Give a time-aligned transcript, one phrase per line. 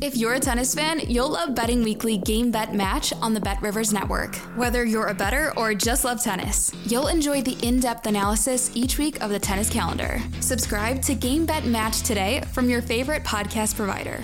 [0.00, 3.60] If you're a tennis fan, you'll love Betting Weekly Game Bet Match on the Bet
[3.60, 4.36] Rivers Network.
[4.54, 8.96] Whether you're a better or just love tennis, you'll enjoy the in depth analysis each
[8.96, 10.20] week of the tennis calendar.
[10.38, 14.22] Subscribe to Game Bet Match today from your favorite podcast provider.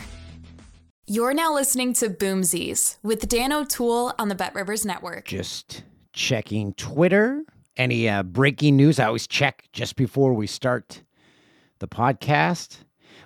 [1.09, 5.25] You're now listening to Boomsies with Dan O'Toole on the Bet Rivers Network.
[5.25, 7.43] Just checking Twitter.
[7.77, 9.01] Any uh, breaking news?
[9.01, 11.03] I always check just before we start
[11.81, 12.77] the podcast.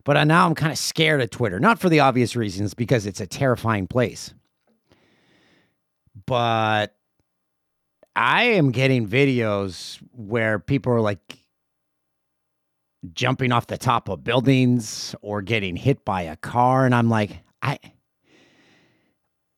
[0.08, 3.04] But uh, now I'm kind of scared of Twitter, not for the obvious reasons, because
[3.04, 4.32] it's a terrifying place.
[6.24, 6.96] But
[8.16, 11.20] I am getting videos where people are like
[13.12, 16.86] jumping off the top of buildings or getting hit by a car.
[16.86, 17.78] And I'm like, I.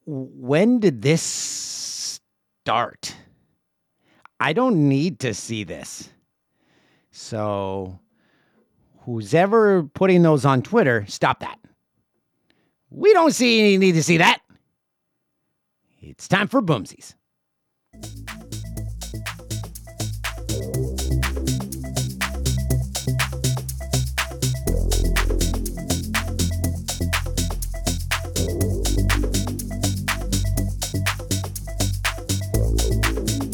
[0.05, 2.21] When did this
[2.65, 3.15] start?
[4.41, 6.11] I don't need to see this.
[7.13, 8.01] So
[9.01, 11.59] who's ever putting those on Twitter, stop that.
[12.91, 14.41] We don't see any need to see that.
[16.01, 17.15] It's time for boomsies.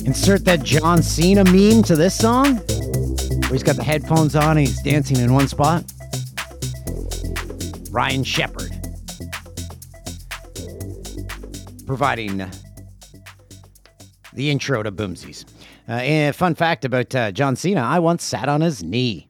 [0.07, 2.61] Insert that John Cena meme to this song
[3.47, 5.85] where he's got the headphones on and he's dancing in one spot.
[7.93, 8.73] Ryan Shepard
[11.87, 12.45] providing
[14.33, 15.45] the intro to Boomsies.
[15.89, 19.29] Uh, and fun fact about uh, John Cena I once sat on his knee.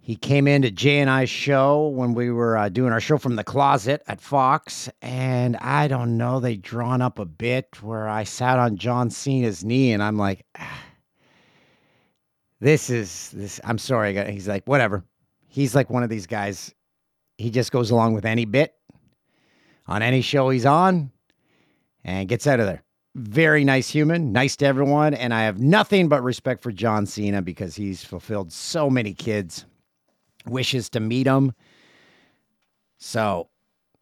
[0.00, 3.36] He came into Jay and I's show when we were uh, doing our show from
[3.36, 8.24] the closet at Fox, and I don't know, they drawn up a bit where I
[8.24, 10.83] sat on John Cena's knee, and I'm like, ah,
[12.60, 13.60] this is this.
[13.64, 14.32] I'm sorry.
[14.32, 15.04] He's like, whatever.
[15.48, 16.74] He's like one of these guys.
[17.38, 18.74] He just goes along with any bit
[19.86, 21.10] on any show he's on
[22.04, 22.82] and gets out of there.
[23.16, 25.14] Very nice human, nice to everyone.
[25.14, 29.66] And I have nothing but respect for John Cena because he's fulfilled so many kids'
[30.46, 31.52] wishes to meet him.
[32.98, 33.48] So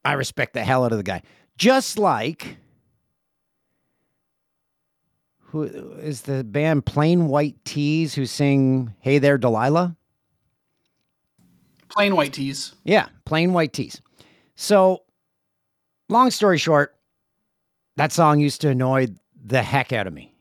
[0.04, 1.22] I respect the hell out of the guy.
[1.58, 2.56] Just like
[5.52, 9.94] who is the band Plain White T's who sing Hey There Delilah?
[11.90, 12.74] Plain White T's.
[12.84, 14.00] Yeah, Plain White T's.
[14.54, 15.02] So,
[16.08, 16.94] long story short,
[17.96, 19.08] that song used to annoy
[19.44, 20.34] the heck out of me.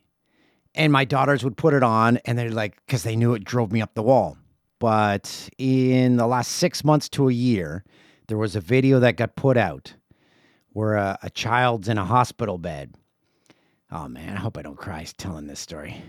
[0.76, 3.74] And my daughters would put it on and they're like, because they knew it drove
[3.74, 4.38] me up the wall.
[4.80, 7.84] But in the last six months to a year,
[8.28, 9.94] there was a video that got put out
[10.72, 12.96] where a, a child's in a hospital bed
[13.92, 16.02] Oh man, I hope I don't cry telling this story.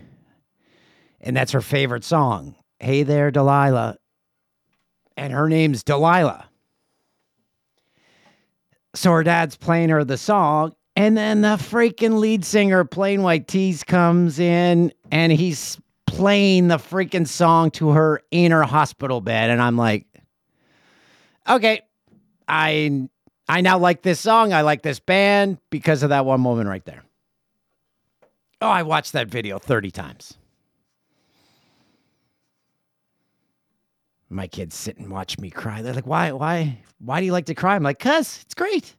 [1.21, 2.55] And that's her favorite song.
[2.79, 3.97] Hey there, Delilah.
[5.17, 6.49] And her name's Delilah.
[8.95, 13.49] So her dad's playing her the song, and then the freaking lead singer, Plain White
[13.49, 19.51] T's, comes in and he's playing the freaking song to her in her hospital bed.
[19.51, 20.07] And I'm like,
[21.49, 21.81] okay,
[22.47, 23.09] I
[23.49, 24.53] I now like this song.
[24.53, 27.03] I like this band because of that one moment right there.
[28.63, 30.35] Oh, I watched that video 30 times.
[34.31, 35.83] My kids sit and watch me cry.
[35.83, 37.75] They're like, why, why, why do you like to cry?
[37.75, 38.95] I'm like, cuz it's great.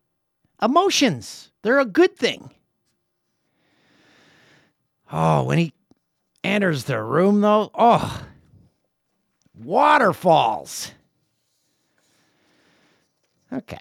[0.61, 2.51] Emotions, they're a good thing.
[5.13, 5.73] Oh, when he
[6.43, 8.21] enters the room, though, oh,
[9.55, 10.91] waterfalls.
[13.51, 13.79] Okay.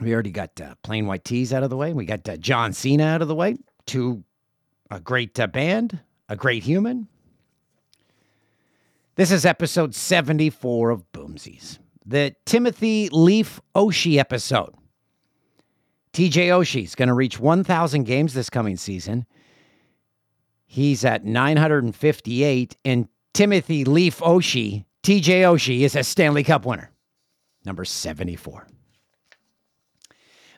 [0.00, 1.92] We already got uh, Plain White T's out of the way.
[1.92, 3.56] We got uh, John Cena out of the way.
[3.86, 4.24] Two
[4.90, 7.08] a great uh, band, a great human.
[9.16, 14.74] This is episode 74 of Boomsies, the Timothy Leif Oshie episode.
[16.12, 19.26] TJ Oshie is going to reach 1,000 games this coming season.
[20.66, 26.90] He's at 958, and Timothy Leif Oshie, TJ Oshie, is a Stanley Cup winner,
[27.64, 28.66] number 74.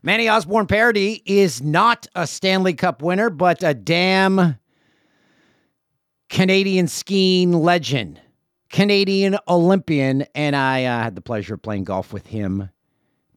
[0.03, 4.59] Manny Osborne-Paradis is not a Stanley Cup winner, but a damn
[6.29, 8.21] Canadian skiing legend,
[8.71, 10.23] Canadian Olympian.
[10.35, 12.71] And I uh, had the pleasure of playing golf with him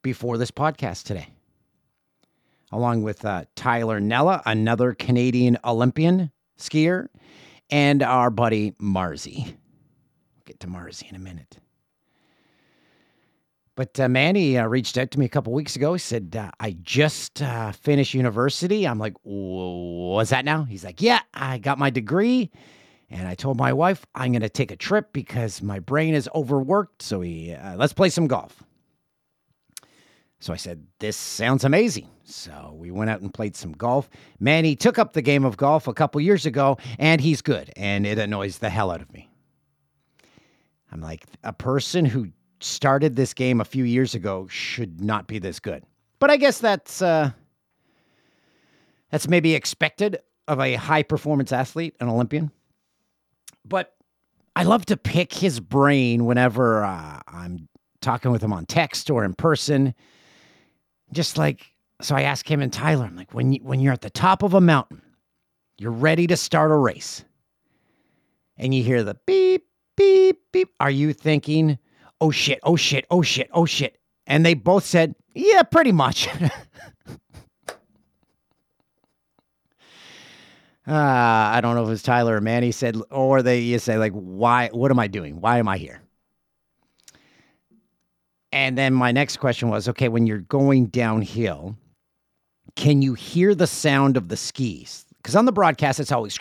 [0.04, 1.28] before this podcast today.
[2.72, 7.08] along with uh, Tyler Nella, another Canadian Olympian skier,
[7.70, 9.46] and our buddy Marzi.
[9.46, 11.58] We'll get to Marzi in a minute.
[13.76, 15.94] But uh, Manny uh, reached out to me a couple weeks ago.
[15.94, 18.86] He said, uh, I just uh, finished university.
[18.86, 20.64] I'm like, what's that now?
[20.64, 22.52] He's like, yeah, I got my degree.
[23.10, 26.30] And I told my wife, I'm going to take a trip because my brain is
[26.36, 27.02] overworked.
[27.02, 28.64] So we, uh, let's play some golf.
[30.42, 32.10] So I said, This sounds amazing.
[32.24, 34.10] So we went out and played some golf.
[34.40, 38.08] Manny took up the game of golf a couple years ago, and he's good, and
[38.08, 39.30] it annoys the hell out of me.
[40.92, 42.30] I'm like, a person who
[42.64, 45.84] started this game a few years ago should not be this good.
[46.20, 47.32] But I guess that's uh,
[49.10, 52.52] that's maybe expected of a high performance athlete, an Olympian.
[53.66, 53.94] But
[54.56, 57.68] I love to pick his brain whenever uh, I'm
[58.02, 59.94] talking with him on text or in person
[61.12, 61.66] just like
[62.02, 64.44] so I ask him and Tyler, I'm like, when you when you're at the top
[64.44, 65.02] of a mountain,
[65.78, 67.24] you're ready to start a race,
[68.58, 70.70] and you hear the beep, beep, beep.
[70.80, 71.78] Are you thinking,
[72.22, 74.00] oh shit, oh shit, oh shit, oh shit?
[74.28, 76.30] And they both said, Yeah, pretty much.
[76.30, 76.54] Uh,
[80.88, 84.14] I don't know if it was Tyler or Manny said, or they you say like,
[84.14, 84.70] why?
[84.72, 85.42] What am I doing?
[85.42, 86.02] Why am I here?
[88.54, 91.76] And then my next question was okay, when you're going downhill,
[92.76, 95.06] can you hear the sound of the skis?
[95.18, 96.38] Because on the broadcast, it's always.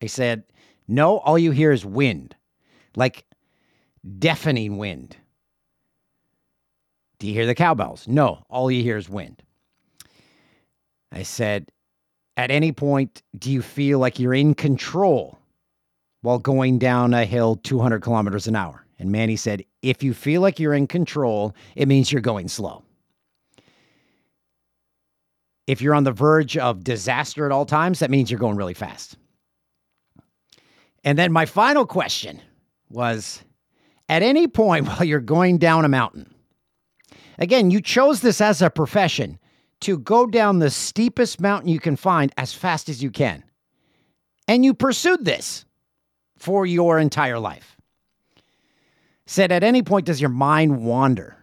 [0.00, 0.44] I said,
[0.86, 2.34] no, all you hear is wind,
[2.96, 3.24] like
[4.18, 5.16] deafening wind.
[7.18, 8.06] Do you hear the cowbells?
[8.06, 9.42] No, all you hear is wind.
[11.10, 11.70] I said,
[12.36, 15.38] at any point, do you feel like you're in control
[16.22, 18.84] while going down a hill 200 kilometers an hour?
[19.00, 22.82] And Manny said, if you feel like you're in control, it means you're going slow.
[25.66, 28.74] If you're on the verge of disaster at all times, that means you're going really
[28.74, 29.16] fast.
[31.04, 32.40] And then my final question
[32.90, 33.42] was
[34.08, 36.34] at any point while you're going down a mountain,
[37.38, 39.38] again, you chose this as a profession
[39.80, 43.44] to go down the steepest mountain you can find as fast as you can.
[44.48, 45.64] And you pursued this
[46.36, 47.78] for your entire life
[49.28, 51.36] said, At any point, does your mind wander?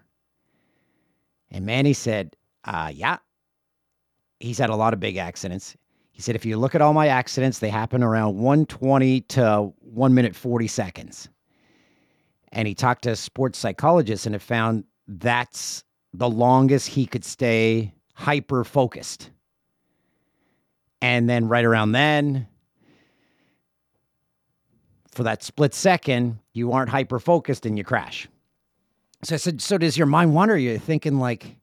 [1.51, 2.35] And Manny said,
[2.65, 3.17] uh, Yeah.
[4.39, 5.77] He's had a lot of big accidents.
[6.11, 10.13] He said, If you look at all my accidents, they happen around 120 to 1
[10.13, 11.29] minute 40 seconds.
[12.55, 17.25] And he talked to a sports psychologist and it found that's the longest he could
[17.25, 19.29] stay hyper focused.
[21.01, 22.47] And then right around then,
[25.11, 28.27] for that split second, you aren't hyper focused and you crash.
[29.23, 30.57] So I said, so does your mind wander?
[30.57, 31.57] You're thinking like,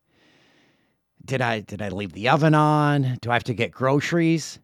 [1.25, 3.19] did I did I leave the oven on?
[3.21, 4.59] Do I have to get groceries?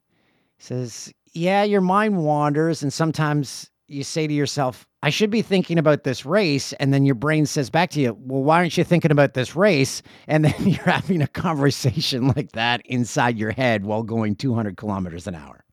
[0.57, 5.43] He says, yeah, your mind wanders, and sometimes you say to yourself, I should be
[5.43, 6.73] thinking about this race.
[6.75, 9.55] And then your brain says back to you, Well, why aren't you thinking about this
[9.55, 10.03] race?
[10.27, 15.27] And then you're having a conversation like that inside your head while going 200 kilometers
[15.27, 15.65] an hour.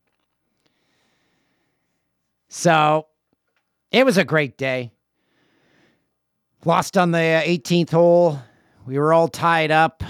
[2.48, 3.06] So
[3.90, 4.92] it was a great day.
[6.64, 8.38] Lost on the 18th uh, hole.
[8.86, 10.02] We were all tied up.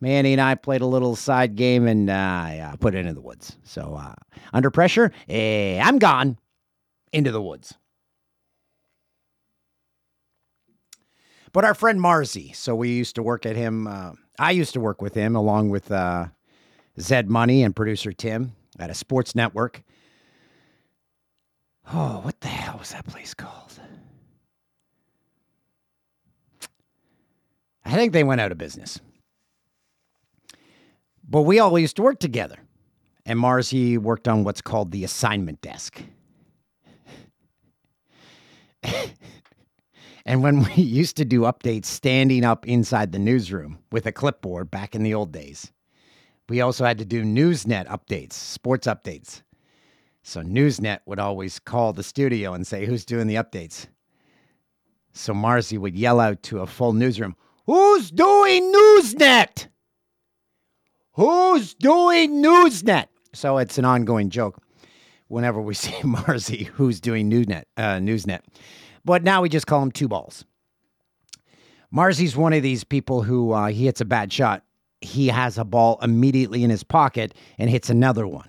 [0.00, 3.14] Manny and I played a little side game and uh, I uh, put it in
[3.14, 3.56] the woods.
[3.62, 4.14] So uh,
[4.52, 6.38] under pressure, eh, I'm gone
[7.12, 7.74] into the woods.
[11.54, 13.86] But our friend Marzi, so we used to work at him.
[13.86, 16.26] Uh, I used to work with him along with uh,
[17.00, 19.84] Zed Money and producer Tim at a sports network.
[21.92, 23.78] Oh, what the hell was that place called?
[27.84, 28.98] I think they went out of business.
[31.22, 32.58] But we all used to work together.
[33.24, 36.02] And Marzi worked on what's called the assignment desk.
[40.26, 44.70] and when we used to do updates standing up inside the newsroom with a clipboard
[44.70, 45.72] back in the old days,
[46.48, 49.42] we also had to do Newsnet updates, sports updates.
[50.22, 53.86] So Newsnet would always call the studio and say, Who's doing the updates?
[55.12, 59.68] So Marzi would yell out to a full newsroom, Who's doing Newsnet?
[61.12, 63.06] Who's doing Newsnet?
[63.32, 64.60] So it's an ongoing joke
[65.28, 68.40] whenever we see Marzi, who's doing Newsnet, uh, Newsnet.
[69.04, 70.44] But now we just call him Two Balls.
[71.94, 74.64] Marzi's one of these people who uh, he hits a bad shot.
[75.00, 78.48] He has a ball immediately in his pocket and hits another one.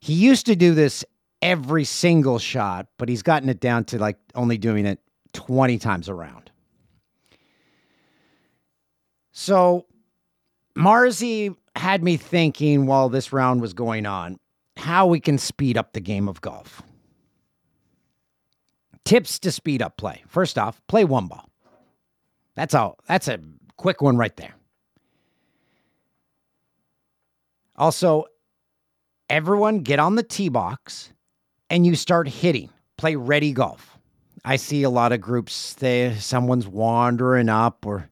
[0.00, 1.04] He used to do this
[1.42, 5.00] every single shot, but he's gotten it down to like only doing it
[5.32, 6.50] 20 times around.
[9.32, 9.86] So
[10.76, 14.38] Marzi had me thinking while this round was going on
[14.76, 16.82] how we can speed up the game of golf.
[19.08, 20.22] Tips to speed up play.
[20.28, 21.48] First off, play one ball.
[22.54, 22.98] That's all.
[23.08, 23.40] That's a
[23.78, 24.54] quick one right there.
[27.74, 28.26] Also,
[29.30, 31.10] everyone get on the tee box
[31.70, 32.68] and you start hitting.
[32.98, 33.98] Play ready golf.
[34.44, 38.10] I see a lot of groups, they someone's wandering up or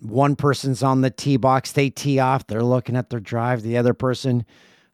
[0.00, 3.78] one person's on the tee box, they tee off, they're looking at their drive, the
[3.78, 4.44] other person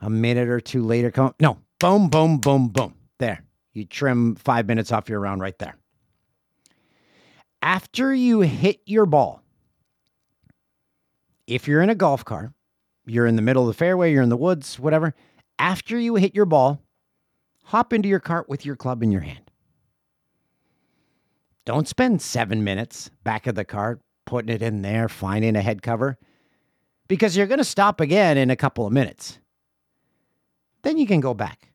[0.00, 2.94] a minute or two later come no, boom, boom, boom, boom.
[3.18, 3.42] There.
[3.72, 5.76] You trim 5 minutes off your round right there.
[7.62, 9.42] After you hit your ball,
[11.46, 12.52] if you're in a golf car,
[13.06, 15.14] you're in the middle of the fairway, you're in the woods, whatever.
[15.58, 16.82] After you hit your ball,
[17.64, 19.50] hop into your cart with your club in your hand.
[21.64, 25.82] Don't spend seven minutes back of the cart putting it in there, finding a head
[25.82, 26.18] cover,
[27.06, 29.38] because you're going to stop again in a couple of minutes.
[30.82, 31.72] Then you can go back,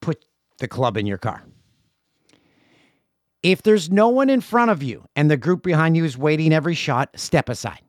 [0.00, 0.24] put
[0.58, 1.44] the club in your car.
[3.42, 6.52] If there's no one in front of you and the group behind you is waiting
[6.52, 7.82] every shot, step aside.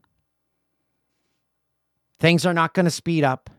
[2.20, 3.50] Things are not going to speed up.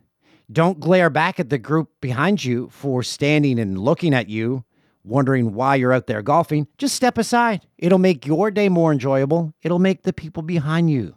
[0.50, 4.64] Don't glare back at the group behind you for standing and looking at you,
[5.04, 6.66] wondering why you're out there golfing.
[6.78, 7.66] Just step aside.
[7.78, 9.52] It'll make your day more enjoyable.
[9.62, 11.16] It'll make the people behind you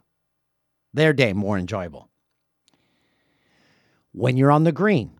[0.94, 2.08] their day more enjoyable.
[4.12, 5.18] When you're on the green,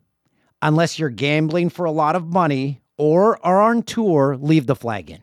[0.63, 5.11] unless you're gambling for a lot of money or are on tour, leave the flag
[5.11, 5.21] in.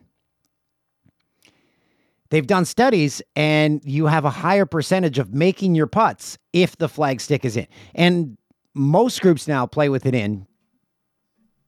[2.29, 6.87] They've done studies and you have a higher percentage of making your putts if the
[6.87, 7.67] flag stick is in.
[7.93, 8.37] And
[8.73, 10.45] most groups now play with it in.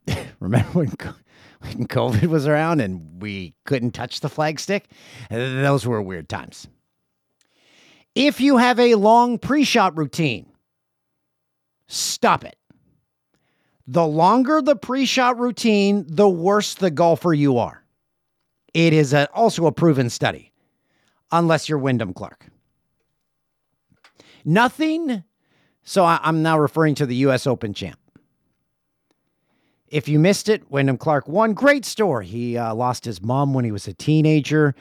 [0.39, 0.89] Remember when,
[1.87, 4.89] COVID was around and we couldn't touch the flag stick?
[5.29, 6.67] Those were weird times.
[8.15, 10.45] If you have a long pre shot routine,
[11.87, 12.55] stop it.
[13.87, 17.83] The longer the pre shot routine, the worse the golfer you are.
[18.73, 20.51] It is a, also a proven study
[21.31, 22.47] unless you're Wyndham Clark.
[24.45, 25.23] Nothing.
[25.83, 27.45] So I, am now referring to the U.S.
[27.45, 27.99] Open champ.
[29.87, 31.53] If you missed it, Wyndham Clark won.
[31.53, 32.25] Great story.
[32.25, 34.73] He uh, lost his mom when he was a teenager.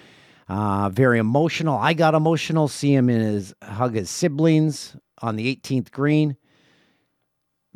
[0.48, 1.76] Uh, very emotional.
[1.76, 2.68] I got emotional.
[2.68, 6.36] See him in his hug his siblings on the 18th green.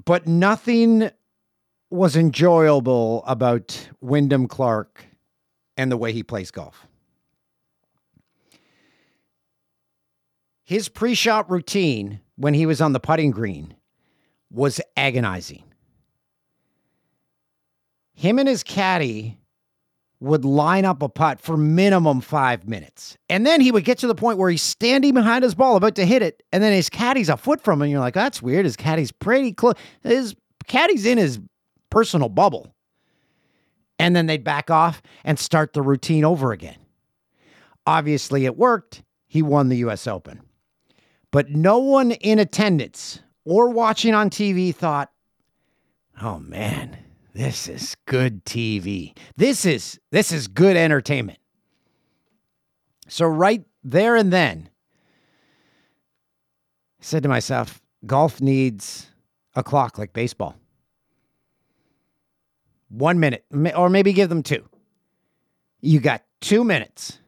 [0.04, 1.10] But nothing
[1.90, 5.04] was enjoyable about Wyndham Clark
[5.76, 6.86] and the way he plays golf.
[10.64, 13.74] His pre shot routine when he was on the putting green
[14.50, 15.62] was agonizing.
[18.14, 19.38] Him and his caddy
[20.20, 23.16] would line up a putt for minimum five minutes.
[23.28, 25.94] And then he would get to the point where he's standing behind his ball about
[25.96, 26.42] to hit it.
[26.52, 27.82] And then his caddy's a foot from him.
[27.82, 28.64] And you're like, that's weird.
[28.64, 29.74] His caddy's pretty close.
[30.02, 30.34] His
[30.66, 31.38] caddy's in his
[31.90, 32.74] personal bubble.
[33.98, 36.76] And then they'd back off and start the routine over again.
[37.86, 39.02] Obviously, it worked.
[39.26, 40.40] He won the US Open.
[41.30, 45.10] But no one in attendance or watching on TV thought,
[46.20, 46.96] "Oh man,
[47.36, 49.16] this is good TV.
[49.36, 51.38] This is this is good entertainment."
[53.08, 54.70] So right there and then,
[57.00, 59.10] I said to myself, golf needs
[59.54, 60.56] a clock like baseball.
[62.88, 63.44] One minute,
[63.76, 64.64] or maybe give them two.
[65.80, 67.18] You got two minutes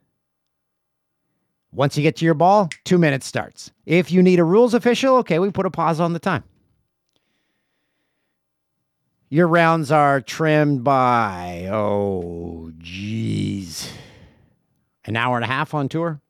[1.73, 3.71] once you get to your ball, two minutes starts.
[3.85, 6.45] If you need a rules official, okay, we put a pause on the time.
[9.31, 13.93] Your rounds are trimmed by, oh, geez,
[15.05, 16.23] an hour and a half on tour.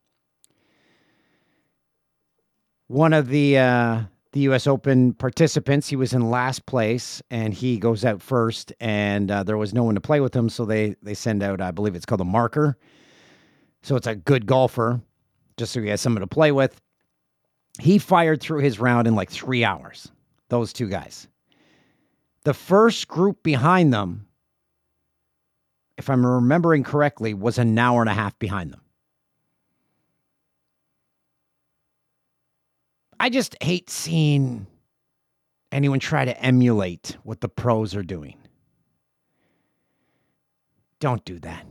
[2.88, 4.02] One of the uh,
[4.32, 4.66] the U.S.
[4.66, 9.56] Open participants, he was in last place, and he goes out first, and uh, there
[9.56, 12.06] was no one to play with him, so they they send out, I believe it's
[12.06, 12.76] called a marker.
[13.82, 15.00] So it's a good golfer
[15.56, 16.80] just so he has someone to play with.
[17.78, 20.10] He fired through his round in like three hours,
[20.48, 21.28] those two guys.
[22.48, 24.26] The first group behind them,
[25.98, 28.80] if I'm remembering correctly, was an hour and a half behind them.
[33.20, 34.66] I just hate seeing
[35.72, 38.38] anyone try to emulate what the pros are doing.
[41.00, 41.66] Don't do that.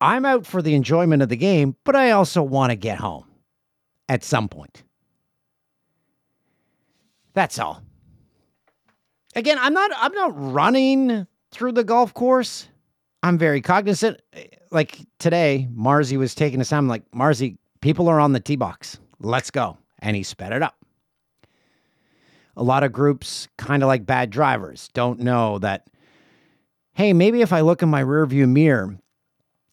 [0.00, 3.26] I'm out for the enjoyment of the game, but I also want to get home
[4.08, 4.84] at some point.
[7.34, 7.82] That's all.
[9.36, 12.68] Again, I'm not I'm not running through the golf course.
[13.22, 14.20] I'm very cognizant.
[14.72, 16.72] Like today, Marzi was taking us.
[16.72, 18.98] I'm like, Marzi, People are on the tee box.
[19.20, 19.78] Let's go.
[20.00, 20.76] And he sped it up.
[22.56, 25.88] A lot of groups, kind of like bad drivers, don't know that,
[26.94, 28.98] hey, maybe if I look in my rearview mirror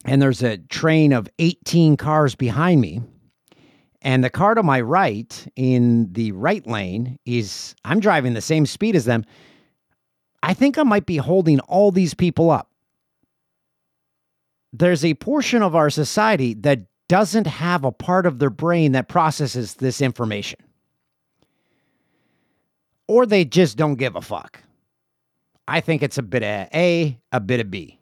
[0.06, 3.02] and there's a train of 18 cars behind me,
[4.04, 8.68] and the car to my right in the right lane is, I'm driving the same
[8.68, 9.26] speed as them.
[10.44, 12.70] I think I might be holding all these people up.
[14.74, 19.08] There's a portion of our society that doesn't have a part of their brain that
[19.08, 20.60] processes this information.
[23.08, 24.62] Or they just don't give a fuck.
[25.66, 27.98] I think it's a bit of A, a bit of B.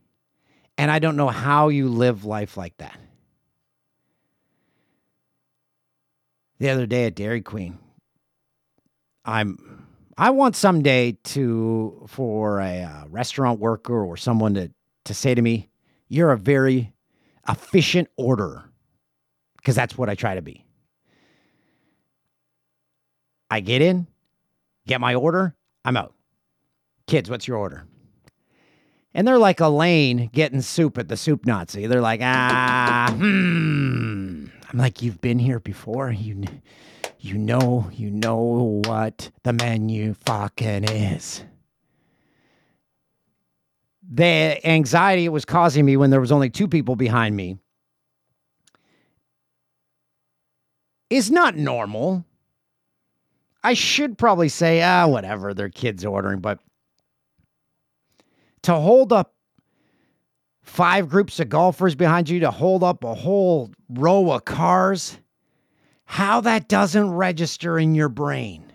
[0.80, 2.98] And I don't know how you live life like that.
[6.58, 7.78] The other day at Dairy Queen,
[9.26, 9.71] I'm
[10.22, 14.72] I want someday to for a uh, restaurant worker or someone to
[15.06, 15.72] to say to me,
[16.10, 16.94] "You're a very
[17.50, 18.64] efficient order,"
[19.58, 20.64] because that's what I try to be.
[23.50, 24.06] I get in,
[24.86, 26.14] get my order, I'm out.
[27.08, 27.88] Kids, what's your order?
[29.16, 31.88] And they're like Elaine getting soup at the soup Nazi.
[31.88, 34.46] They're like, ah, hmm.
[34.70, 36.12] I'm like, you've been here before.
[36.12, 36.44] You,
[37.22, 41.44] you know, you know what the menu fucking is.
[44.12, 47.58] The anxiety it was causing me when there was only two people behind me
[51.12, 52.26] is not normal.
[53.64, 56.60] I should probably say, ah, whatever, their kids ordering, but
[58.64, 59.36] to hold up
[60.64, 65.20] five groups of golfers behind you, to hold up a whole row of cars,
[66.12, 68.70] how that doesn't register in your brain.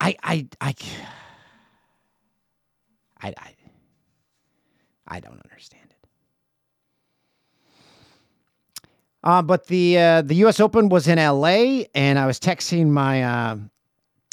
[0.00, 0.68] I, I, I,
[3.20, 3.54] I, I,
[5.06, 6.08] I don't understand it.
[9.22, 10.60] Uh, but the uh, the U.S.
[10.60, 11.90] Open was in L.A.
[11.94, 13.58] and I was texting my uh,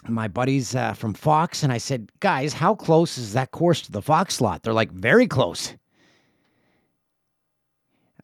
[0.07, 3.91] my buddies uh, from Fox, and I said, "Guys, how close is that course to
[3.91, 5.73] the Fox slot?" They're like, "Very close."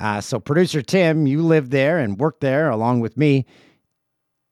[0.02, 3.46] Uh, so, producer Tim, you lived there and worked there along with me.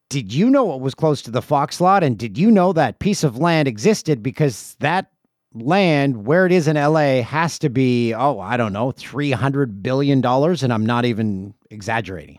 [0.10, 2.04] Did you know it was close to the Fox lot?
[2.04, 5.12] And did you know that piece of land existed because that
[5.54, 10.24] land, where it is in LA, has to be, oh, I don't know, $300 billion.
[10.24, 12.38] And I'm not even exaggerating.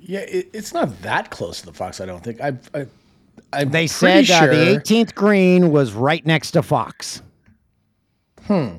[0.00, 2.42] Yeah, it, it's not that close to the Fox, I don't think.
[2.42, 2.86] I, I,
[3.54, 7.22] I'm They said uh, the 18th green was right next to Fox.
[8.46, 8.76] Hmm.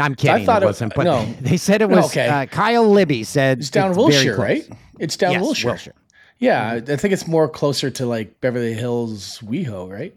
[0.00, 0.42] I'm kidding.
[0.42, 1.24] I thought it it- wasn't, but no.
[1.40, 2.06] they said it No, was.
[2.06, 2.28] okay.
[2.28, 4.68] Uh, Kyle Libby said It's down very Wilshire, right?
[4.98, 5.70] It's down Yes, Wilshire.
[5.70, 5.94] Wilshire.
[6.40, 10.14] Yeah, I think it's more closer to like Beverly Hills, WeHo, right?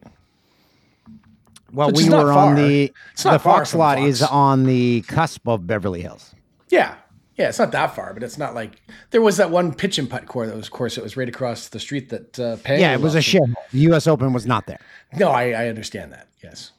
[1.73, 4.07] Well, Which we were on the It's the Fox lot Fox.
[4.09, 6.35] is on the cusp of Beverly Hills.
[6.69, 6.95] Yeah,
[7.37, 10.09] yeah, it's not that far, but it's not like there was that one pitch and
[10.09, 12.79] putt course that was of course it was right across the street that uh, Pang
[12.79, 13.41] Yeah, it was a shit.
[13.71, 14.05] The U.S.
[14.05, 14.79] Open was not there.
[15.17, 16.27] No, I, I understand that.
[16.43, 16.71] Yes,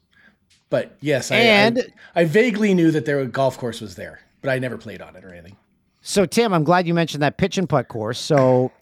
[0.73, 1.79] but yes, I, And-
[2.15, 5.15] I, I vaguely knew that their golf course was there, but I never played on
[5.17, 5.55] it or anything.
[6.01, 8.19] So, Tim, I'm glad you mentioned that pitch and putt course.
[8.19, 8.73] So,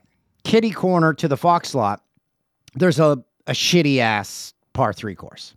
[0.44, 2.04] kitty corner to the Fox lot,
[2.74, 5.54] there's a, a shitty ass par three course.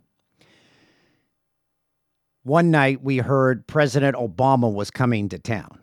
[2.42, 5.78] One night we heard President Obama was coming to town.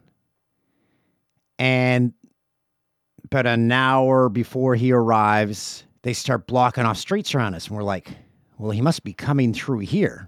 [1.58, 2.12] And
[3.24, 7.68] about an hour before he arrives, they start blocking off streets around us.
[7.68, 8.10] And we're like,
[8.58, 10.28] well, he must be coming through here.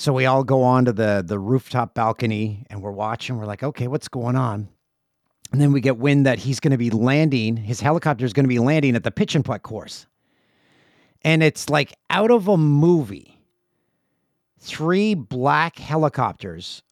[0.00, 3.36] So we all go onto the the rooftop balcony and we're watching.
[3.36, 4.66] We're like, okay, what's going on?
[5.52, 7.58] And then we get wind that he's going to be landing.
[7.58, 10.06] His helicopter is going to be landing at the pitch and putt course,
[11.20, 13.42] and it's like out of a movie.
[14.58, 16.82] Three black helicopters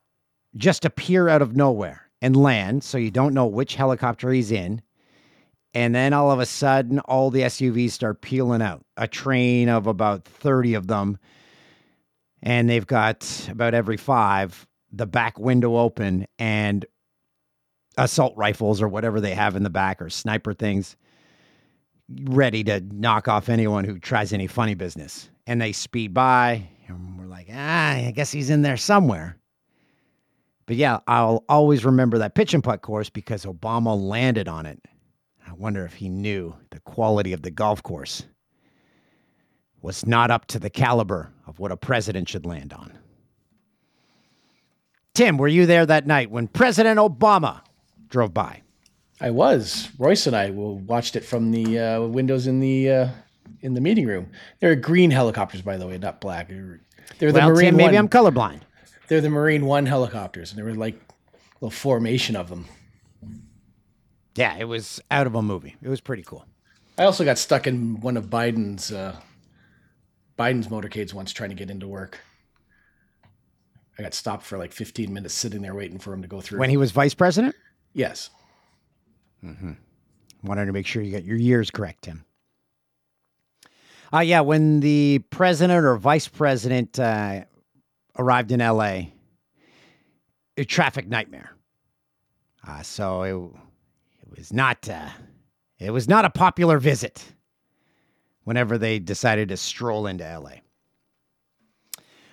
[0.58, 4.82] just appear out of nowhere and land, so you don't know which helicopter he's in.
[5.72, 8.84] And then all of a sudden, all the SUVs start peeling out.
[8.98, 11.18] A train of about 30 of them
[12.42, 16.86] and they've got about every five the back window open and
[17.96, 20.96] assault rifles or whatever they have in the back or sniper things
[22.24, 25.28] ready to knock off anyone who tries any funny business.
[25.46, 29.36] And they speed by and we're like ah i guess he's in there somewhere.
[30.66, 34.80] But yeah i'll always remember that pitch and putt course because obama landed on it.
[35.46, 38.24] I wonder if he knew the quality of the golf course
[39.82, 42.98] was not up to the caliber of what a president should land on.
[45.14, 47.62] Tim, were you there that night when President Obama
[48.08, 48.62] drove by?
[49.20, 53.08] I was Royce and I watched it from the uh, windows in the uh,
[53.62, 54.30] in the meeting room.
[54.60, 56.48] They're green helicopters, by the way, not black.
[56.48, 56.80] They're,
[57.18, 57.96] the well, marine Tim, maybe one.
[57.96, 58.60] I'm colorblind.
[59.08, 62.66] They're the Marine One helicopters, and there were like a little formation of them.
[64.36, 65.74] Yeah, it was out of a movie.
[65.82, 66.46] It was pretty cool.
[66.96, 69.18] I also got stuck in one of Biden's uh,
[70.38, 72.20] Biden's motorcades once trying to get into work.
[73.98, 76.60] I got stopped for like 15 minutes sitting there waiting for him to go through.
[76.60, 77.54] When he was vice president?
[77.92, 78.30] yes.
[80.42, 82.24] Wanted to make sure you got your years correct, Tim.
[84.12, 87.44] Uh, yeah, when the president or vice president uh,
[88.16, 89.00] arrived in LA,
[90.56, 91.50] a traffic nightmare.
[92.66, 93.34] Uh, so it,
[94.22, 95.08] it was not uh,
[95.78, 97.24] it was not a popular visit
[98.48, 100.62] whenever they decided to stroll into LA.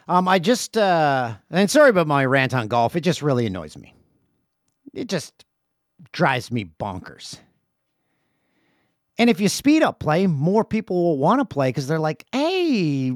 [0.08, 2.96] Um, I just uh, and sorry about my rant on golf.
[2.96, 3.94] It just really annoys me.
[4.94, 5.44] It just
[6.14, 7.38] drives me bonkers.
[9.18, 12.24] And if you speed up play, more people will want to play because they're like,
[12.32, 13.12] hey,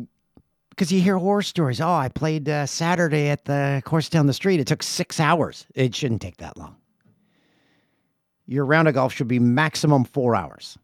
[0.71, 1.79] because you hear horror stories.
[1.79, 4.59] Oh, I played uh, Saturday at the course down the street.
[4.59, 5.65] It took six hours.
[5.73, 6.75] It shouldn't take that long.
[8.45, 10.77] Your round of golf should be maximum four hours.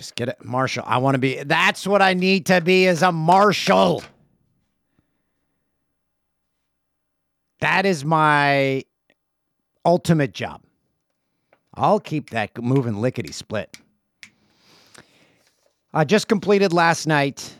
[0.00, 0.82] Just get it, Marshall.
[0.86, 1.42] I want to be.
[1.42, 4.02] That's what I need to be as a marshal.
[7.60, 8.82] That is my
[9.84, 10.62] ultimate job.
[11.74, 13.76] I'll keep that moving lickety split.
[15.92, 17.54] I just completed last night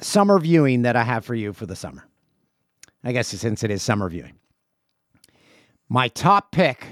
[0.00, 2.08] summer viewing that I have for you for the summer.
[3.04, 4.38] I guess since it is summer viewing.
[5.90, 6.82] My top pick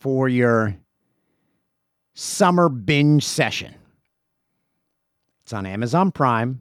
[0.00, 0.76] for your
[2.14, 3.74] summer binge session.
[5.42, 6.60] It's on Amazon Prime.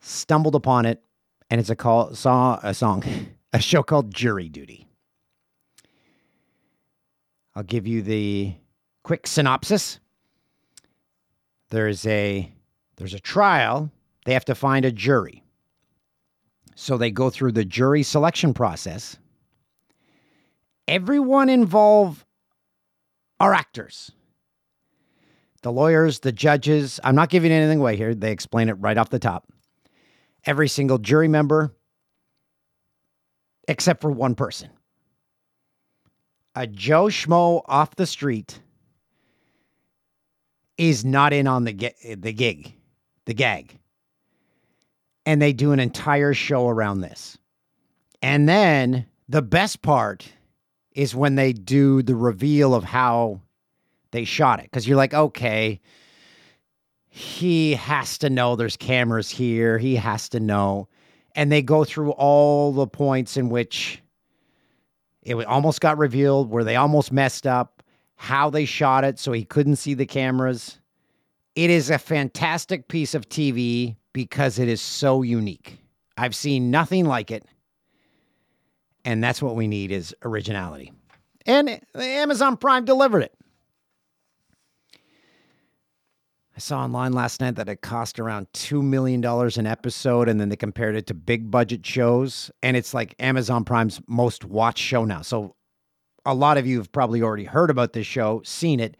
[0.00, 1.02] Stumbled upon it,
[1.48, 3.04] and it's a call saw a song,
[3.52, 4.88] a show called Jury Duty.
[7.54, 8.54] I'll give you the
[9.04, 10.00] quick synopsis.
[11.70, 12.50] There's a
[12.96, 13.90] there's a trial.
[14.24, 15.42] They have to find a jury.
[16.74, 19.18] So they go through the jury selection process.
[20.88, 22.24] Everyone involved
[23.42, 24.12] are actors.
[25.62, 28.14] The lawyers, the judges, I'm not giving anything away here.
[28.14, 29.52] They explain it right off the top.
[30.46, 31.74] Every single jury member,
[33.66, 34.70] except for one person
[36.54, 38.60] a Joe Schmo off the street
[40.76, 41.72] is not in on the
[42.16, 42.74] the gig,
[43.24, 43.78] the gag.
[45.24, 47.38] And they do an entire show around this.
[48.20, 50.30] And then the best part
[50.94, 53.40] is when they do the reveal of how
[54.10, 55.80] they shot it cuz you're like, "Okay,
[57.08, 59.78] he has to know there's cameras here.
[59.78, 60.88] He has to know."
[61.34, 64.02] And they go through all the points in which
[65.22, 67.82] it almost got revealed where they almost messed up,
[68.16, 70.78] how they shot it so he couldn't see the cameras.
[71.54, 75.78] It is a fantastic piece of TV because it is so unique.
[76.16, 77.44] I've seen nothing like it.
[79.04, 80.92] And that's what we need is originality.
[81.46, 83.34] And Amazon Prime delivered it.
[86.54, 90.50] I saw online last night that it cost around $2 million an episode, and then
[90.50, 92.50] they compared it to big budget shows.
[92.62, 95.22] And it's like Amazon Prime's most watched show now.
[95.22, 95.56] So
[96.26, 98.96] a lot of you have probably already heard about this show, seen it,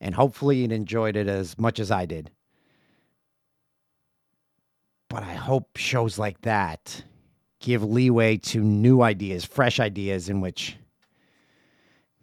[0.00, 2.30] and hopefully you enjoyed it as much as I did.
[5.10, 7.04] But I hope shows like that
[7.64, 10.76] give leeway to new ideas, fresh ideas in which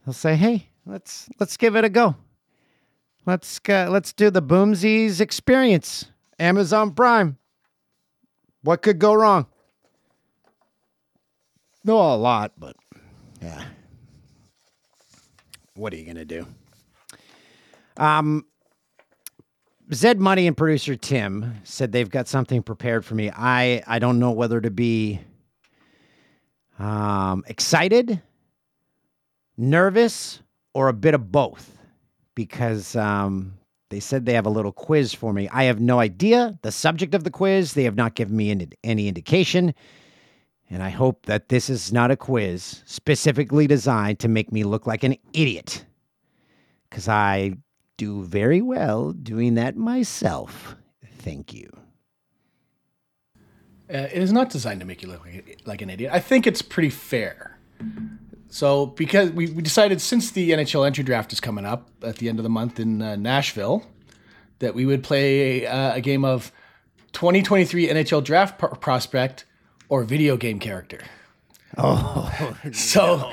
[0.05, 2.15] they'll say, "Hey, let's let's give it a go."
[3.25, 6.05] Let's uh, let's do the Boomsies experience.
[6.39, 7.37] Amazon Prime.
[8.63, 9.47] What could go wrong?
[11.83, 12.75] No, a lot, but
[13.41, 13.63] yeah.
[15.75, 16.45] What are you gonna do?
[17.97, 18.45] Um,
[19.91, 23.31] Zed Money and producer Tim said they've got something prepared for me.
[23.35, 25.19] I I don't know whether to be
[26.81, 28.21] um, excited,
[29.57, 30.41] nervous,
[30.73, 31.77] or a bit of both
[32.33, 33.53] because um,
[33.89, 35.47] they said they have a little quiz for me.
[35.49, 37.73] I have no idea the subject of the quiz.
[37.73, 39.73] They have not given me any, any indication.
[40.69, 44.87] And I hope that this is not a quiz specifically designed to make me look
[44.87, 45.85] like an idiot.
[46.89, 47.55] Because I
[47.97, 50.75] do very well doing that myself.
[51.19, 51.80] Thank you.
[53.93, 56.11] Uh, it is not designed to make you look like, like an idiot.
[56.13, 57.57] I think it's pretty fair.
[58.49, 62.29] So, because we, we decided since the NHL entry draft is coming up at the
[62.29, 63.85] end of the month in uh, Nashville,
[64.59, 66.51] that we would play uh, a game of
[67.13, 69.45] 2023 NHL draft p- prospect
[69.89, 71.01] or video game character.
[71.77, 73.31] Oh, So,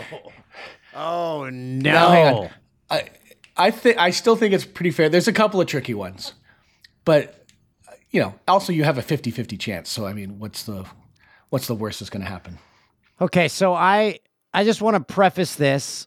[0.95, 2.51] oh Now, no.
[2.91, 3.11] I
[3.57, 5.09] I think I still think it's pretty fair.
[5.09, 6.33] There's a couple of tricky ones,
[7.05, 7.38] but
[8.11, 9.91] you know, also you have a 50-50 chance.
[9.91, 10.87] So I mean, what's the
[11.51, 12.59] what's the worst that's going to happen?
[13.21, 14.21] Okay, so I
[14.53, 16.07] I just want to preface this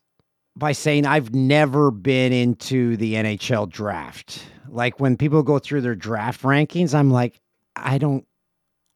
[0.55, 4.43] by saying I've never been into the NHL draft.
[4.67, 7.39] Like when people go through their draft rankings, I'm like,
[7.75, 8.25] I don't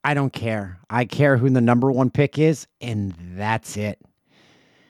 [0.03, 0.79] I don't care.
[0.89, 3.99] I care who the number 1 pick is and that's it.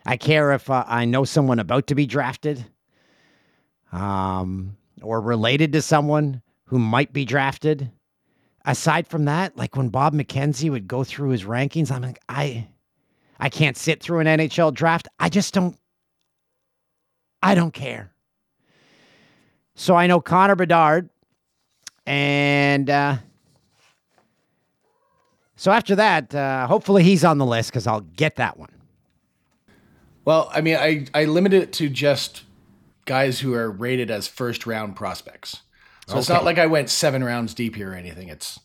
[0.05, 2.65] I care if uh, I know someone about to be drafted
[3.91, 7.91] um or related to someone who might be drafted.
[8.65, 12.67] Aside from that, like when Bob McKenzie would go through his rankings, I'm like, I
[13.39, 15.07] I can't sit through an NHL draft.
[15.19, 15.77] I just don't
[17.43, 18.11] I don't care.
[19.75, 21.09] So I know Connor Bedard
[22.05, 23.17] and uh
[25.55, 28.71] so after that, uh, hopefully he's on the list because I'll get that one.
[30.25, 32.43] Well, I mean, I I limited it to just
[33.05, 35.61] guys who are rated as first round prospects.
[36.07, 38.29] So it's not like I went seven rounds deep here or anything.
[38.29, 38.59] It's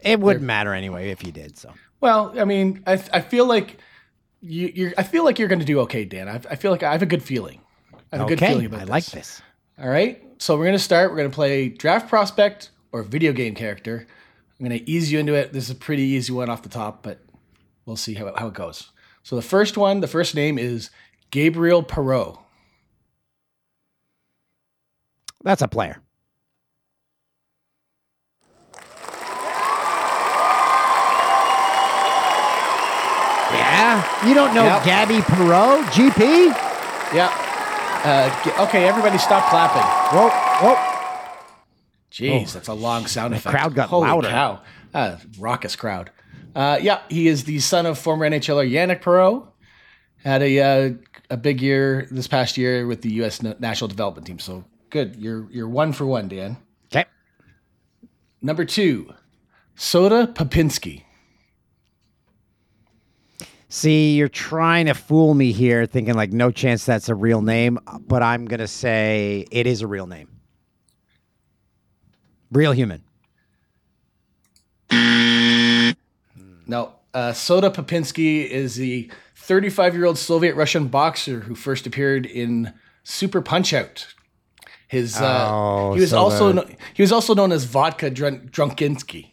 [0.00, 1.56] It wouldn't matter anyway if you did.
[1.56, 3.78] So well, I mean, I I feel like
[4.40, 6.28] you, you're I feel like you're going to do okay, Dan.
[6.28, 7.60] I, I feel like I have a good feeling.
[8.12, 8.90] I have a good okay, feeling about I this.
[8.90, 9.42] like this.
[9.80, 10.22] All right.
[10.38, 11.10] So we're going to start.
[11.10, 14.06] We're going to play draft prospect or video game character.
[14.58, 15.52] I'm going to ease you into it.
[15.52, 17.20] This is a pretty easy one off the top, but
[17.86, 18.90] we'll see how it, how it goes.
[19.22, 20.90] So the first one, the first name is
[21.30, 22.38] Gabriel Perreault.
[25.44, 26.00] That's a player.
[33.88, 34.84] Yeah, you don't know Yep.
[34.84, 36.46] Gabby Perreault, GP?
[37.14, 37.30] Yeah.
[38.04, 39.82] Uh, g- okay, everybody stop clapping.
[40.16, 40.76] Whoa, whoa!
[42.12, 43.54] Jeez, that's a long sound effect.
[43.54, 44.28] crowd got Holy louder.
[44.28, 44.60] cow.
[44.92, 46.10] Uh, raucous crowd.
[46.54, 49.48] Uh, yeah, he is the son of former NHLer Yannick Perreault.
[50.22, 50.90] Had a uh,
[51.30, 53.42] a big year this past year with the U.S.
[53.42, 54.38] na- national development team.
[54.38, 55.16] So good.
[55.16, 56.56] You're you're one for one, Dan.
[56.92, 57.04] Okay,
[58.42, 59.12] Number two,
[59.76, 61.04] Soda Popinski.
[63.68, 67.78] See, you're trying to fool me here, thinking like no chance that's a real name,
[68.06, 70.28] but I'm gonna say it is a real name.
[72.50, 73.02] Real human.
[76.66, 82.26] No, uh, Soda Popinski is the 35 year old Soviet Russian boxer who first appeared
[82.26, 84.06] in Super Punch Out.
[84.86, 88.48] His uh, Oh, he was so also the- he was also known as Vodka Drun-
[88.50, 89.32] Drunkinski.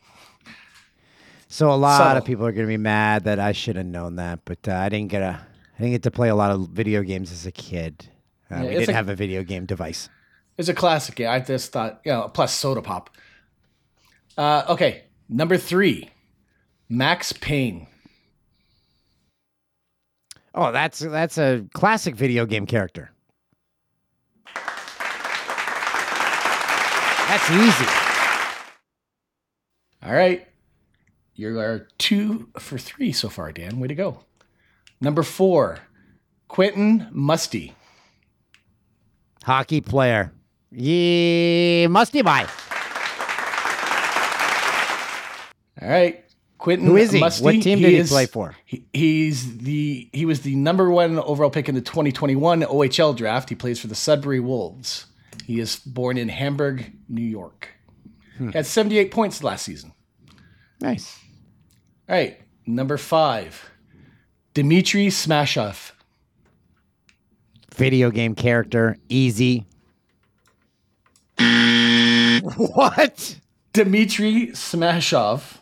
[1.55, 2.17] So a lot Subtle.
[2.17, 4.89] of people are gonna be mad that I should have known that, but uh, I
[4.89, 7.51] didn't get a, I didn't get to play a lot of video games as a
[7.53, 8.09] kid.
[8.51, 10.09] Uh, Yeah, we didn't a- have a video game device.
[10.57, 11.17] It's a classic.
[11.17, 13.09] Yeah, I just thought, you know, plus soda pop.
[14.37, 16.09] Uh, okay, number three,
[16.89, 17.87] Max Payne.
[20.53, 23.11] Oh, that's that's a classic video game character.
[27.29, 27.85] That's easy.
[30.03, 30.45] All right,
[31.35, 33.79] you are two for three so far, Dan.
[33.79, 34.19] Way to go.
[35.01, 35.79] Number four,
[36.47, 37.73] Quentin Musty.
[39.43, 40.31] Hockey player.
[40.71, 42.47] Yeah, musty by.
[45.81, 46.23] All right,
[46.57, 46.87] Quentin.
[46.87, 47.19] Who is he?
[47.19, 48.55] Musty, What team did he is- play for?
[48.65, 53.49] He, he's the he was the number one overall pick in the 2021 OHL draft.
[53.49, 55.05] He plays for the Sudbury Wolves.
[55.45, 57.67] He is born in Hamburg, New York.
[58.37, 58.49] Hmm.
[58.49, 59.91] He had 78 points last season.
[60.81, 61.19] Nice.
[62.07, 63.67] All right, number five,
[64.53, 65.91] Dmitry Simashev.
[67.73, 68.97] Video game character.
[69.09, 69.65] Easy.
[71.37, 73.39] what?
[73.73, 75.57] Dmitry Simashev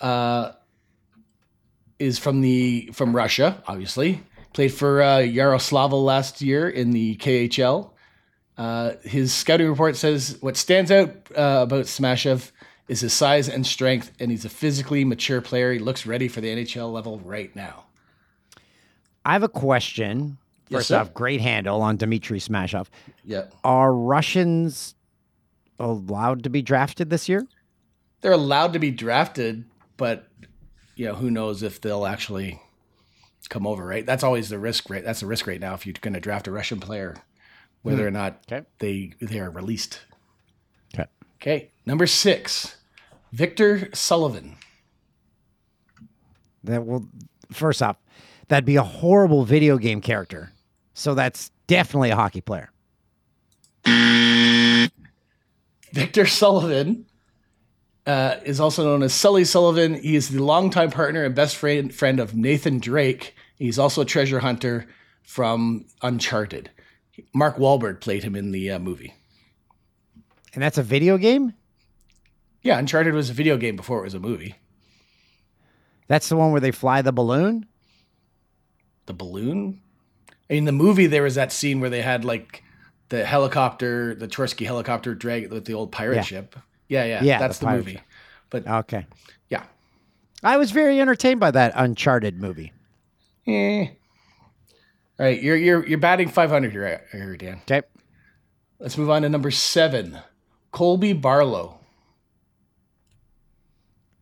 [0.00, 0.52] uh,
[1.98, 4.22] is from the from Russia, obviously.
[4.52, 7.90] Played for uh, Yaroslavl last year in the KHL.
[8.56, 12.52] Uh, his scouting report says what stands out uh, about Smashov
[12.88, 15.72] is his size and strength, and he's a physically mature player.
[15.72, 17.84] He looks ready for the NHL level right now.
[19.24, 20.38] I have a question.
[20.68, 20.98] Yes, First sir.
[20.98, 22.86] off, great handle on Dmitry Simashev.
[23.24, 24.94] Yeah, Are Russians
[25.78, 27.46] allowed to be drafted this year?
[28.20, 29.64] they're allowed to be drafted,
[29.98, 30.26] but
[30.96, 32.58] you know who knows if they'll actually
[33.50, 34.06] come over, right?
[34.06, 35.04] That's always the risk, right?
[35.04, 37.16] That's the risk right now if you're going to draft a Russian player,
[37.82, 38.08] whether hmm.
[38.08, 38.66] or not Okay.
[38.78, 40.00] they they are released.
[41.36, 41.70] Okay.
[41.86, 42.76] Number six,
[43.32, 44.56] Victor Sullivan.
[46.62, 47.08] That will
[47.52, 47.96] first off,
[48.48, 50.52] that'd be a horrible video game character.
[50.94, 52.70] So that's definitely a hockey player.
[55.92, 57.06] Victor Sullivan
[58.06, 59.94] uh, is also known as Sully Sullivan.
[59.94, 63.34] He is the longtime partner and best friend friend of Nathan Drake.
[63.56, 64.86] He's also a treasure hunter
[65.22, 66.70] from Uncharted.
[67.32, 69.14] Mark Wahlberg played him in the uh, movie.
[70.54, 71.52] And that's a video game?
[72.62, 74.54] Yeah, Uncharted was a video game before it was a movie.
[76.06, 77.66] That's the one where they fly the balloon?
[79.06, 79.80] The balloon?
[80.48, 82.62] In the movie, there was that scene where they had like
[83.08, 86.22] the helicopter, the Tursky helicopter drag with the old pirate Yeah.
[86.22, 86.56] ship.
[86.88, 87.92] Yeah, yeah, Yeah, that's the the, movie.
[87.92, 88.02] ship.
[88.50, 89.06] But Okay.
[89.48, 89.64] yeah,
[90.42, 92.72] I was very entertained by that Uncharted movie.
[93.46, 93.86] eh.
[95.18, 97.60] All right, you're you're you're batting 500 here, here, Dan.
[97.62, 97.82] Okay.
[98.78, 100.18] Let's move on to number seven,
[100.74, 101.78] Colby Barlow.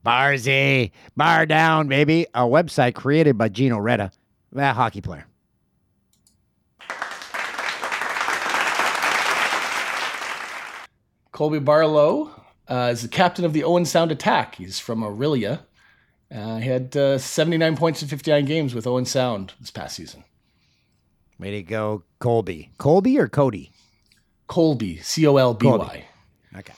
[0.04, 2.26] Barzy, bar down, baby.
[2.34, 4.10] A website created by Gino Retta,
[4.54, 5.26] a hockey player.
[11.32, 14.56] Colby Barlow uh, is the captain of the Owen Sound Attack.
[14.56, 15.60] He's from Orillia.
[16.30, 20.22] Uh, he had uh, 79 points in 59 games with Owen Sound this past season.
[21.38, 22.72] Way to go, Colby.
[22.76, 23.72] Colby or Cody?
[24.48, 26.08] Colby, C O L B Y.
[26.56, 26.74] Okay.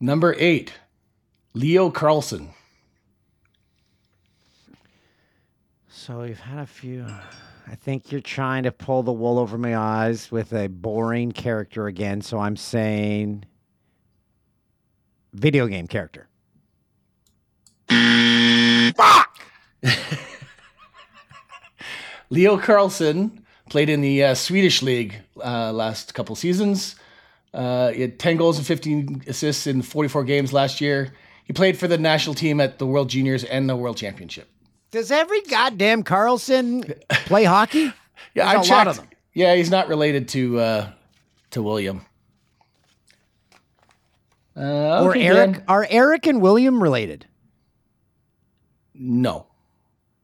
[0.00, 0.72] Number eight,
[1.54, 2.48] Leo Carlsson.
[5.88, 7.06] So we've had a few.
[7.66, 11.86] I think you're trying to pull the wool over my eyes with a boring character
[11.86, 12.20] again.
[12.20, 13.44] So I'm saying
[15.32, 16.28] video game character.
[17.88, 19.38] Fuck!
[22.30, 26.96] Leo Carlsson played in the uh, Swedish league uh, last couple seasons.
[27.54, 31.12] Uh, he had 10 goals and 15 assists in 44 games last year.
[31.44, 34.48] He played for the national team at the World Juniors and the World Championship.
[34.90, 36.84] Does every goddamn Carlson
[37.26, 37.92] play hockey?
[38.34, 38.88] Yeah, There's I a lot checked.
[38.90, 39.08] of them.
[39.32, 40.90] Yeah, he's not related to uh,
[41.50, 42.04] to William.
[44.56, 45.52] Uh, Or okay, Erik?
[45.52, 45.64] Dan.
[45.68, 47.26] Are Erik and William related?
[48.94, 49.46] No,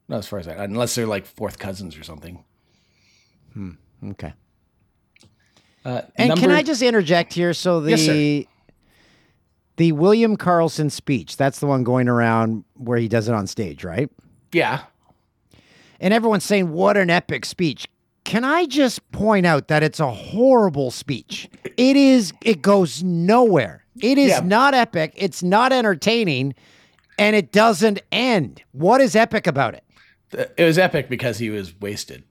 [0.09, 2.45] not as far as I, unless they're like fourth cousins or something.
[3.55, 3.73] Hmm.
[4.11, 4.33] Okay.
[5.85, 7.53] Uh, And can I just interject here?
[7.55, 8.47] So the Yes,
[9.77, 13.83] the William Karlsson speech, that's the one going around where he does it on stage,
[13.83, 14.11] right?
[14.53, 14.81] Yeah,
[16.01, 17.87] And everyone's saying, what an epic speech.
[18.25, 21.49] Can I just point out that it's a horrible speech?
[21.77, 23.85] It is, it goes nowhere.
[24.03, 24.41] It is Yeah.
[24.41, 25.13] not epic.
[25.17, 26.55] It's not entertaining.
[27.19, 28.63] And it doesn't end.
[28.73, 29.85] What is epic about it?
[30.57, 32.23] it was epic because he was wasted.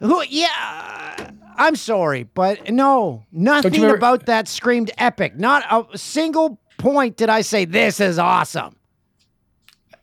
[0.00, 5.36] Who, yeah, I'm sorry, but no, nothing remember- about that screamed epic.
[5.36, 8.76] Not a single point did I say, this is awesome.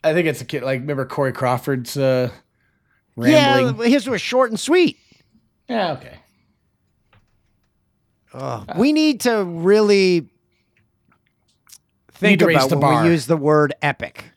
[0.03, 0.63] I think it's a kid.
[0.63, 2.29] Like remember Corey Crawford's uh,
[3.15, 3.77] rambling.
[3.77, 4.97] Yeah, his was short and sweet.
[5.69, 6.19] Yeah, okay.
[8.77, 10.29] we need to really
[12.11, 13.03] think to about when bar.
[13.03, 14.31] we use the word epic.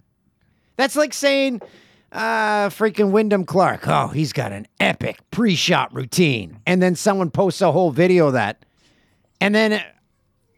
[0.77, 1.63] That's like saying,
[2.12, 3.87] uh, freaking Wyndham Clark.
[3.88, 8.33] Oh, he's got an epic pre-shot routine, and then someone posts a whole video of
[8.35, 8.64] that,
[9.40, 9.83] and then uh,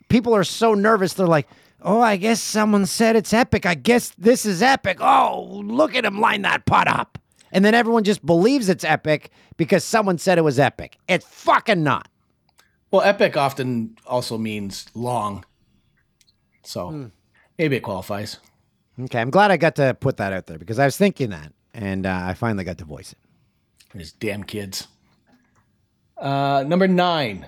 [0.09, 1.49] people are so nervous they're like,
[1.83, 3.67] "Oh, I guess someone said it's epic.
[3.67, 4.99] I guess this is epic.
[5.01, 7.19] Oh, look at him line that putt up."
[7.51, 10.99] And then everyone just believes it's epic because someone said it was epic.
[11.09, 12.07] It's fucking not.
[12.91, 15.45] Well, epic often also means long,
[16.63, 17.05] so Hmm.
[17.59, 18.39] maybe it qualifies.
[19.01, 21.53] Okay, I'm glad I got to put that out there because I was thinking that,
[21.73, 23.19] and uh, I finally got to voice it.
[23.95, 24.89] These damn kids.
[26.17, 27.47] Uh, number nine.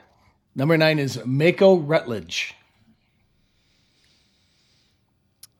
[0.54, 2.54] Number nine is Mako Rutledge.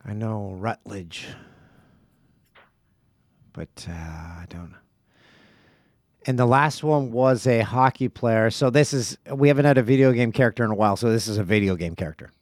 [0.05, 1.27] I know Rutledge,
[3.53, 4.75] but uh, I don't.
[6.27, 8.51] And the last one was a hockey player.
[8.51, 10.97] So this is we haven't had a video game character in a while.
[10.97, 12.33] So this is a video game character.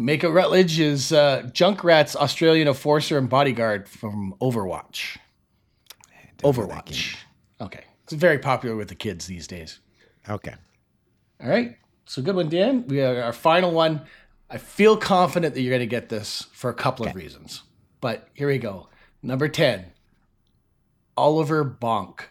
[0.00, 5.18] Mako Rutledge is uh, Junkrat's Australian enforcer and bodyguard from Overwatch.
[6.38, 7.16] Overwatch.
[7.60, 7.84] Okay.
[8.04, 9.78] It's very popular with the kids these days.
[10.26, 10.54] Okay.
[11.42, 11.76] All right.
[12.06, 12.86] So good one, Dan.
[12.88, 14.00] We have our final one.
[14.48, 17.62] I feel confident that you're going to get this for a couple of reasons.
[18.00, 18.88] But here we go.
[19.22, 19.84] Number 10.
[21.14, 22.22] Oliver Bonk.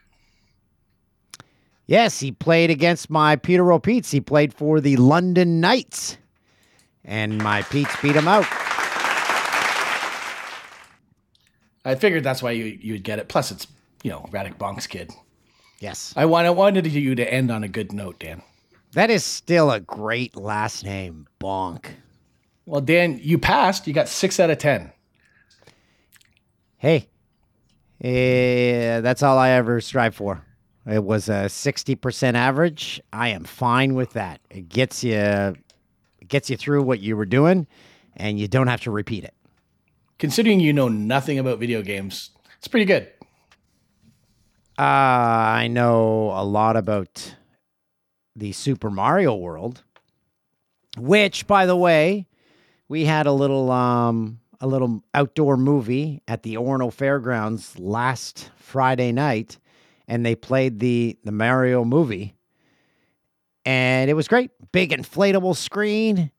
[1.86, 4.10] Yes, he played against my Peter Pete's.
[4.10, 6.18] He played for the London Knights,
[7.06, 8.46] and my Pete's beat him out.
[11.86, 13.28] I figured that's why you you would get it.
[13.30, 13.68] Plus, it's
[14.04, 15.12] you know Radek Bonk's kid.
[15.80, 18.42] Yes, I want I wanted you to end on a good note, Dan.
[18.94, 21.86] that is still a great last name, Bonk.
[22.66, 23.88] Well, Dan, you passed.
[23.88, 24.92] You got six out of ten.
[26.78, 27.10] Hey,
[28.02, 30.46] eh, that's all I ever strive for.
[30.86, 33.02] It was a sixty percent average.
[33.14, 34.42] I am fine with that.
[34.50, 35.56] It gets you,
[36.30, 37.68] gets you through what you were doing,
[38.16, 39.34] and you don't have to repeat it.
[40.18, 43.08] Considering you know nothing about video games, it's pretty good.
[44.78, 47.36] Uh, I know a lot about
[48.36, 49.84] the Super Mario World,
[50.98, 52.28] which, by the way,
[52.88, 59.12] we had a little um, a little outdoor movie at the Orono Fairgrounds last Friday
[59.12, 59.58] night,
[60.08, 62.36] and they played the the Mario movie,
[63.70, 64.52] and it was great.
[64.72, 66.32] Big inflatable screen, and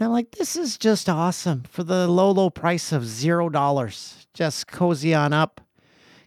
[0.00, 4.26] I'm like, this is just awesome for the low low price of zero dollars.
[4.34, 5.60] Just cozy on up.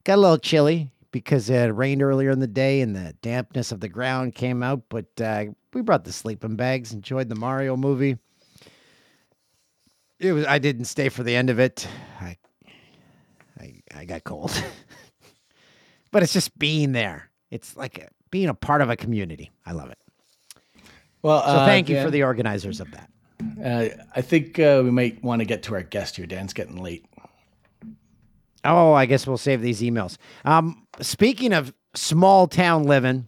[0.03, 3.79] Got a little chilly because it rained earlier in the day and the dampness of
[3.79, 6.91] the ground came out, but uh, we brought the sleeping bags.
[6.91, 8.17] Enjoyed the Mario movie
[10.19, 11.87] it was I didn't stay for the end of it.
[12.19, 12.37] I
[13.59, 14.51] I, I got cold.
[16.11, 17.29] but it's just being there.
[17.51, 19.51] It's like being a part of a community.
[19.65, 19.97] I love it.
[21.25, 23.09] Well, so uh, thank you Dan, for the organizers of that.
[23.59, 26.27] Uh, I think uh, we might want to get to our guest here.
[26.27, 27.03] Dan's getting late.
[28.63, 30.17] Oh, I guess we'll save these emails.
[30.43, 33.27] Um, speaking of small town living,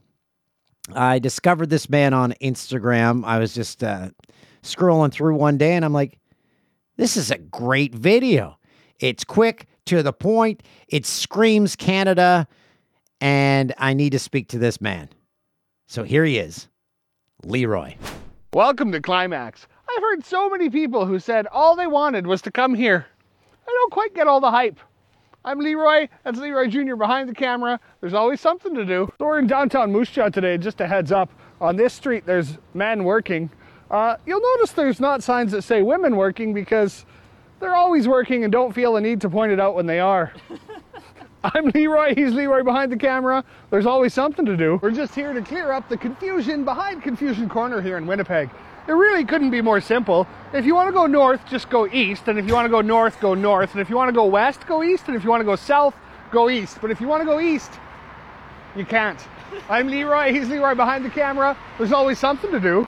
[0.93, 3.25] I discovered this man on Instagram.
[3.25, 4.09] I was just uh,
[4.61, 6.19] scrolling through one day, and I'm like,
[6.97, 8.59] this is a great video.
[8.99, 12.47] It's quick, to the point, it screams Canada,
[13.21, 15.09] and I need to speak to this man.
[15.87, 16.67] So here he is,
[17.45, 17.95] Leroy.
[18.51, 19.67] Welcome to Climax.
[19.87, 23.05] I've heard so many people who said all they wanted was to come here.
[23.67, 24.79] I don't quite get all the hype.
[25.45, 26.95] I'm Leroy, that's Leroy Jr.
[26.95, 27.79] behind the camera.
[28.01, 29.13] There's always something to do.
[29.19, 31.29] So we're in downtown Moose Jaw today, just a heads up.
[31.61, 33.51] On this street, there's men working.
[33.91, 37.05] Uh, you'll notice there's not signs that say women working because
[37.59, 40.33] they're always working and don't feel the need to point it out when they are.
[41.43, 43.43] I'm Leroy, he's Leroy behind the camera.
[43.69, 44.79] There's always something to do.
[44.81, 48.49] We're just here to clear up the confusion behind Confusion Corner here in Winnipeg.
[48.87, 50.27] It really couldn't be more simple.
[50.53, 52.81] If you want to go north, just go east, and if you want to go
[52.81, 55.29] north, go north, and if you want to go west, go east, and if you
[55.29, 55.95] want to go south,
[56.31, 56.79] go east.
[56.81, 57.71] But if you want to go east,
[58.75, 59.19] you can't.
[59.69, 61.57] I'm Leroy, he's Leroy behind the camera.
[61.77, 62.85] There's always something to do.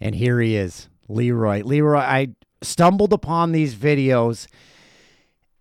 [0.00, 1.62] And here he is, Leroy.
[1.64, 2.28] Leroy, I
[2.62, 4.46] stumbled upon these videos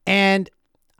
[0.06, 0.50] and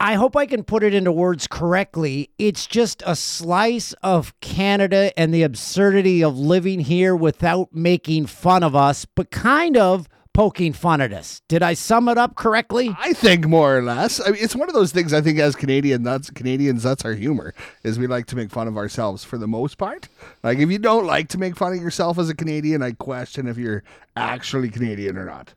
[0.00, 2.30] I hope I can put it into words correctly.
[2.38, 8.62] It's just a slice of Canada and the absurdity of living here without making fun
[8.62, 11.42] of us, but kind of poking fun at us.
[11.48, 12.96] Did I sum it up correctly?
[12.96, 14.20] I think more or less.
[14.24, 15.12] I mean, it's one of those things.
[15.12, 16.84] I think as Canadian, that's Canadians.
[16.84, 17.52] That's our humor.
[17.82, 20.08] Is we like to make fun of ourselves for the most part.
[20.44, 23.48] Like if you don't like to make fun of yourself as a Canadian, I question
[23.48, 23.82] if you're
[24.14, 25.54] actually Canadian or not.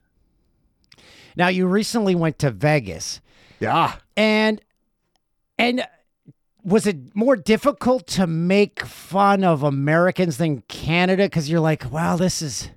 [1.36, 3.20] Now, you recently went to Vegas.
[3.62, 3.94] Yeah.
[4.16, 4.60] And
[5.56, 5.86] and
[6.64, 12.16] was it more difficult to make fun of Americans than Canada cuz you're like, wow,
[12.16, 12.70] this is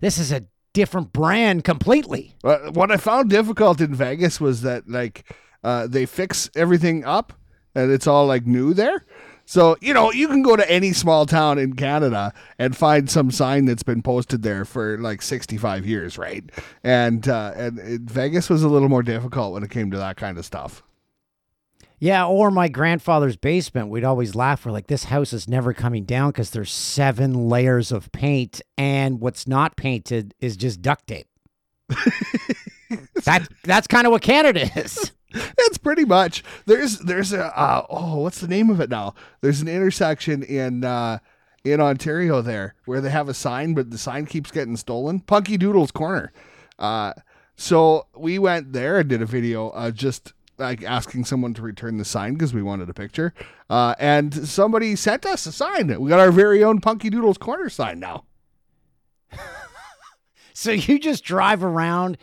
[0.00, 2.34] this is a different brand completely.
[2.44, 5.24] Uh, what I found difficult in Vegas was that like
[5.64, 7.32] uh, they fix everything up
[7.74, 9.04] and it's all like new there.
[9.48, 13.30] So, you know, you can go to any small town in Canada and find some
[13.30, 16.44] sign that's been posted there for like 65 years, right?
[16.84, 20.18] And uh, and it, Vegas was a little more difficult when it came to that
[20.18, 20.82] kind of stuff.
[21.98, 24.66] Yeah, or my grandfather's basement, we'd always laugh.
[24.66, 29.18] We're like, this house is never coming down because there's seven layers of paint, and
[29.18, 31.26] what's not painted is just duct tape.
[33.24, 35.10] that that's kind of what Canada is.
[35.30, 39.14] It's pretty much there's there's a uh, oh what's the name of it now?
[39.42, 41.18] There's an intersection in uh,
[41.64, 45.20] in Ontario there where they have a sign, but the sign keeps getting stolen.
[45.20, 46.32] Punkeydoodles Corner.
[46.78, 47.12] Uh,
[47.56, 51.98] so we went there and did a video uh, just like asking someone to return
[51.98, 53.34] the sign because we wanted a picture.
[53.68, 56.00] Uh, and somebody sent us a sign.
[56.00, 58.24] We got our very own Punkeydoodles Corner sign now.
[60.58, 62.18] So you just drive around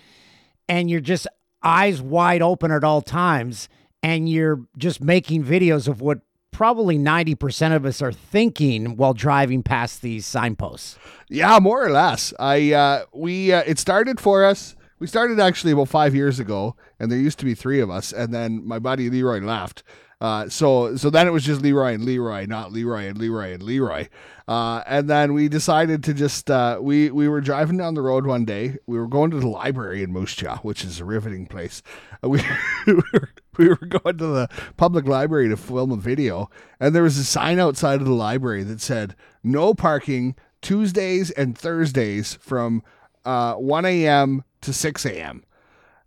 [0.67, 1.25] and you're just
[1.65, 3.67] eyes wide open at all times
[4.03, 6.19] and you're just making videos of what
[6.51, 10.97] probably 90% of us are thinking while driving past these signposts.
[11.27, 12.33] Yeah, more or less.
[12.39, 14.75] I uh, we uh, it started for us.
[14.99, 18.13] We started actually about five years ago, and there used to be three of us,
[18.13, 19.83] and then my buddy Leroy left.
[20.21, 23.63] Uh, so so then it was just Leroy and Leroy, not Leroy and Leroy and
[23.63, 24.07] Leroy.
[24.47, 28.25] Uh, and then we decided to just uh, we we were driving down the road
[28.25, 28.77] one day.
[28.85, 31.81] We were going to the library in Moose Jaw, which is a riveting place.
[32.23, 32.41] Uh, we
[32.87, 36.49] we were we were going to the public library to film a video,
[36.79, 41.57] and there was a sign outside of the library that said no parking Tuesdays and
[41.57, 42.81] Thursdays from
[43.25, 44.43] uh, 1 a.m.
[44.61, 45.43] to 6 a.m.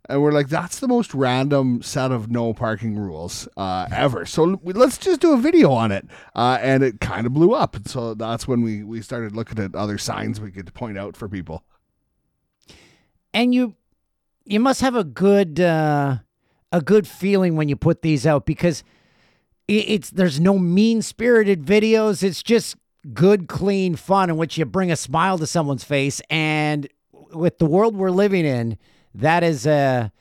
[0.09, 4.25] And we're like, that's the most random set of no parking rules uh, ever.
[4.25, 6.07] So let's just do a video on it.
[6.35, 7.75] Uh, and it kind of blew up.
[7.75, 11.15] And so that's when we, we started looking at other signs we could point out
[11.15, 11.63] for people.
[13.35, 13.75] And you
[14.45, 16.17] you must have a good uh
[16.71, 18.83] a good feeling when you put these out because
[19.67, 22.23] it, it's there's no mean-spirited videos.
[22.23, 22.75] It's just
[23.13, 26.19] good, clean fun in which you bring a smile to someone's face.
[26.31, 26.89] And
[27.31, 28.79] with the world we're living in,
[29.15, 30.11] that is a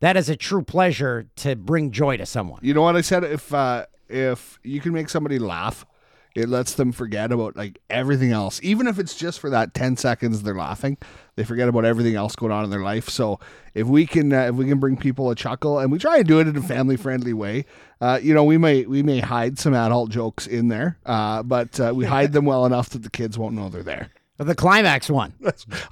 [0.00, 2.60] that is a true pleasure to bring joy to someone.
[2.62, 3.24] You know what I said?
[3.24, 5.86] If uh, if you can make somebody laugh,
[6.34, 8.58] it lets them forget about like everything else.
[8.62, 10.96] Even if it's just for that ten seconds they're laughing,
[11.36, 13.08] they forget about everything else going on in their life.
[13.08, 13.38] So
[13.74, 16.26] if we can uh, if we can bring people a chuckle, and we try and
[16.26, 17.64] do it in a family friendly way,
[18.00, 21.78] uh, you know, we may we may hide some adult jokes in there, uh, but
[21.78, 24.10] uh, we hide them well enough that the kids won't know they're there.
[24.38, 25.34] The climax one,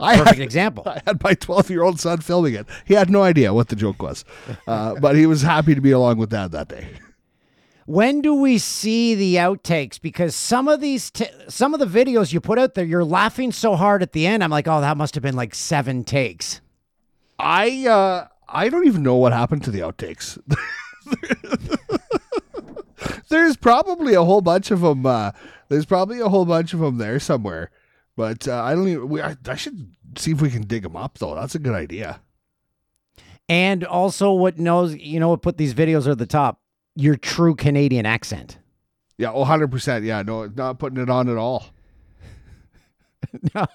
[0.01, 0.83] I perfect had, example.
[0.87, 2.67] I had my 12 year old son filming it.
[2.85, 4.25] He had no idea what the joke was,
[4.67, 6.89] uh, but he was happy to be along with dad that day.
[7.87, 10.01] When do we see the outtakes?
[10.01, 13.51] Because some of these, t- some of the videos you put out there, you're laughing
[13.53, 14.45] so hard at the end.
[14.45, 16.61] I'm like, oh, that must have been like seven takes.
[17.39, 20.39] I uh, I don't even know what happened to the outtakes.
[23.29, 25.07] there's probably a whole bunch of them.
[25.07, 25.33] Uh,
[25.69, 27.71] there's probably a whole bunch of them there somewhere,
[28.21, 29.09] but uh, I don't even.
[29.09, 31.35] We, I, I should see if we can dig them up though.
[31.35, 32.21] That's a good idea.
[33.49, 36.61] And also, what knows, you know, what put these videos at the top?
[36.97, 38.59] Your true Canadian accent.
[39.17, 39.71] Yeah, 100.
[39.71, 41.65] percent Yeah, no, not putting it on at all.
[43.55, 43.67] No.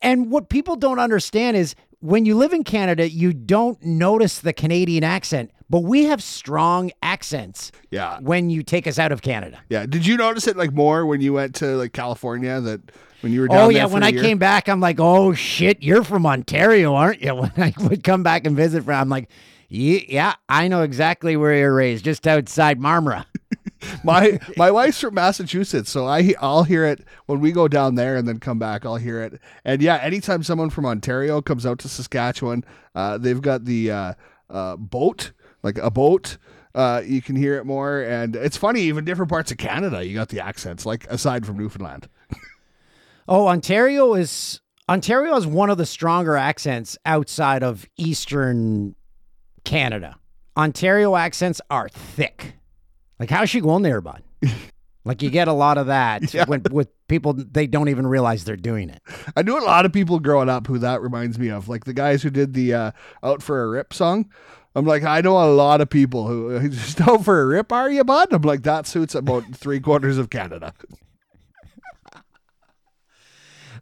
[0.00, 4.52] And what people don't understand is when you live in Canada, you don't notice the
[4.52, 9.60] Canadian accent, but we have strong accents Yeah, when you take us out of Canada.
[9.68, 9.86] yeah.
[9.86, 12.60] Did you notice it like more when you went to like California?
[12.60, 12.80] That
[13.22, 14.22] when you were down Oh yeah, when I year?
[14.22, 17.34] came back, I'm like, oh shit, you're from Ontario, aren't you?
[17.42, 19.28] When I would come back and visit, from, I'm like,
[19.68, 23.24] yeah, I know exactly where you're raised, just outside Marmora.
[24.04, 28.16] my my wife's from Massachusetts, so I I'll hear it when we go down there
[28.16, 28.84] and then come back.
[28.84, 32.64] I'll hear it, and yeah, anytime someone from Ontario comes out to Saskatchewan,
[32.94, 34.14] uh, they've got the uh,
[34.50, 36.38] uh, boat, like a boat.
[36.74, 38.82] Uh, you can hear it more, and it's funny.
[38.82, 40.86] Even different parts of Canada, you got the accents.
[40.86, 42.08] Like aside from Newfoundland,
[43.28, 48.94] Oh, Ontario is Ontario is one of the stronger accents outside of Eastern
[49.64, 50.16] Canada.
[50.56, 52.54] Ontario accents are thick.
[53.18, 54.22] Like how's she going there, bud?
[55.04, 56.44] like you get a lot of that Yeah.
[56.46, 59.00] when with people they don't even realize they're doing it.
[59.36, 61.92] I knew a lot of people growing up who that reminds me of, like the
[61.94, 62.90] guys who did the uh,
[63.22, 64.28] "Out for a Rip" song.
[64.74, 67.70] I'm like, I know a lot of people who who just out for a rip,
[67.72, 68.32] are you, bud?
[68.32, 70.72] I'm like, that suits about three quarters of Canada.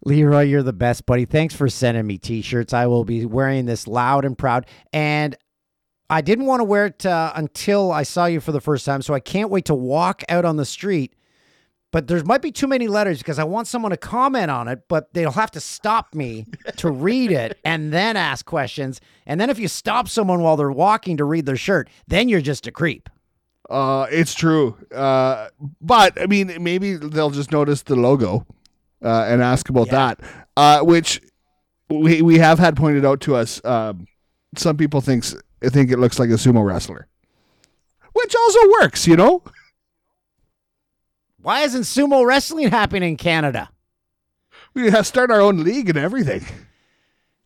[0.05, 1.25] Leroy, you're the best, buddy.
[1.25, 2.73] Thanks for sending me t-shirts.
[2.73, 4.67] I will be wearing this loud and proud.
[4.93, 5.37] And
[6.09, 9.03] I didn't want to wear it uh, until I saw you for the first time,
[9.03, 11.15] so I can't wait to walk out on the street.
[11.93, 14.85] But there might be too many letters because I want someone to comment on it,
[14.89, 16.47] but they'll have to stop me
[16.77, 19.01] to read it and then ask questions.
[19.27, 22.41] And then if you stop someone while they're walking to read their shirt, then you're
[22.41, 23.09] just a creep.
[23.69, 24.77] Uh, it's true.
[24.95, 25.49] Uh,
[25.81, 28.47] but I mean, maybe they'll just notice the logo
[29.03, 29.93] uh, and ask about Yeah.
[30.17, 30.21] that,
[30.57, 31.21] uh, which
[31.89, 33.65] we we have had pointed out to us.
[33.65, 34.07] Um,
[34.57, 37.07] some people thinks think it looks like a sumo wrestler,
[38.13, 39.43] which also works, you know.
[41.43, 43.71] Why isn't sumo wrestling happening in Canada?
[44.75, 46.45] We have start our own league and everything.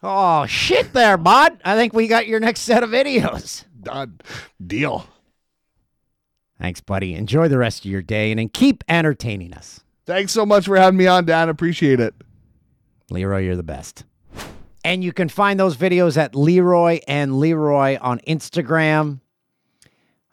[0.02, 1.61] Oh, shit there, bud.
[1.64, 3.64] I think we got your next set of videos.
[3.80, 4.20] Done.
[4.64, 5.07] Deal.
[6.61, 7.14] Thanks, buddy.
[7.14, 9.80] Enjoy the rest of your day and then keep entertaining us.
[10.07, 11.48] Thanks so much for having me on, Dan.
[11.48, 12.14] Appreciate it.
[13.11, 14.05] Leroy, you're the best.
[14.84, 19.20] And you can find those videos at Leroy and Leroy on Instagram.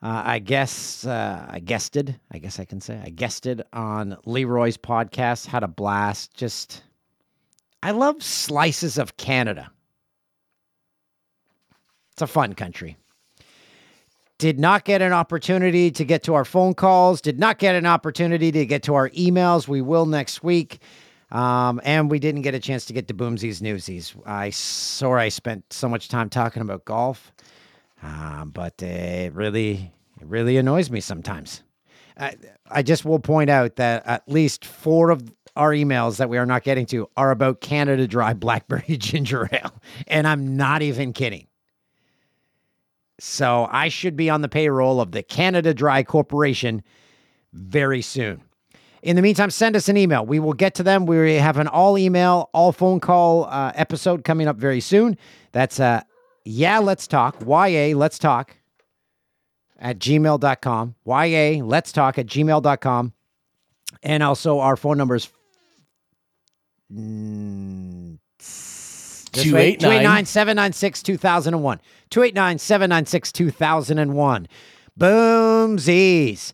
[0.03, 2.19] Uh, I guess uh, I guested.
[2.31, 5.45] I guess I can say I guested on Leroy's podcast.
[5.45, 6.33] Had a blast.
[6.33, 6.83] Just,
[7.81, 9.71] I love slices of Canada.
[12.11, 12.97] It's a fun country.
[14.41, 17.21] Did not get an opportunity to get to our phone calls.
[17.21, 19.67] Did not get an opportunity to get to our emails.
[19.67, 20.79] We will next week.
[21.29, 24.15] Um, and we didn't get a chance to get to Boomsies Newsies.
[24.25, 27.31] I sorry I spent so much time talking about golf,
[28.01, 31.61] um, but it really, it really annoys me sometimes.
[32.17, 32.35] I,
[32.67, 35.21] I just will point out that at least four of
[35.55, 39.79] our emails that we are not getting to are about Canada Dry Blackberry Ginger Ale,
[40.07, 41.45] and I'm not even kidding.
[43.23, 46.81] So I should be on the payroll of the Canada Dry Corporation
[47.53, 48.41] very soon.
[49.03, 50.25] In the meantime, send us an email.
[50.25, 51.05] We will get to them.
[51.05, 55.19] We have an all email, all phone call uh, episode coming up very soon.
[55.51, 56.01] That's uh,
[56.45, 57.37] yeah, let's talk.
[57.45, 58.57] YA, let's talk
[59.77, 60.95] at gmail.com.
[61.05, 63.13] YA, let's talk at gmail.com.
[64.01, 65.29] And also our phone numbers.
[69.31, 70.25] 289.
[70.25, 71.81] 796 2001.
[72.09, 74.47] 289 796 2001.
[74.99, 76.53] Boomsies.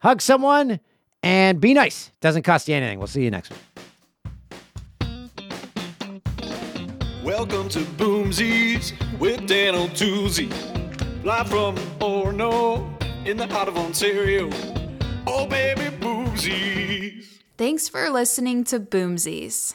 [0.00, 0.80] Hug someone
[1.22, 2.12] And be nice.
[2.20, 2.98] Doesn't cost you anything.
[2.98, 3.58] We'll see you next week.
[7.24, 10.50] Welcome to Boomsies with Dan O'Toozy.
[11.24, 12.88] Live from Orono
[13.26, 14.48] in the heart of Ontario.
[15.26, 17.40] Oh, baby, Boomsies.
[17.58, 19.74] Thanks for listening to Boomsies.